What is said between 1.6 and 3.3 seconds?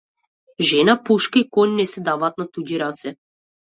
не се даваат на туѓи раце.